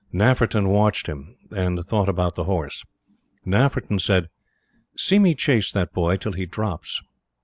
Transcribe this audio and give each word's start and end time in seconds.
Nafferton 0.11 0.65
watched 0.69 1.05
him, 1.05 1.35
and 1.55 1.85
thought 1.85 2.09
about 2.09 2.33
the 2.33 2.45
horse. 2.45 2.83
Nafferton 3.45 3.99
said: 4.01 4.29
"See 4.97 5.19
me 5.19 5.35
chase 5.35 5.71
that 5.73 5.93
boy 5.93 6.17
till 6.17 6.31
he 6.31 6.47
drops!" 6.47 7.03